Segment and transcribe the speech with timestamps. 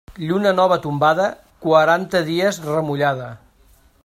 [0.27, 1.27] Lluna nova tombada,
[1.67, 3.33] quaranta dies remullada.